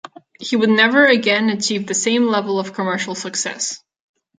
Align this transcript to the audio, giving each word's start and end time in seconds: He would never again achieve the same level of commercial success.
He 0.39 0.55
would 0.55 0.71
never 0.71 1.05
again 1.05 1.49
achieve 1.51 1.85
the 1.85 1.93
same 1.93 2.25
level 2.25 2.57
of 2.59 2.73
commercial 2.73 3.13
success. 3.13 3.83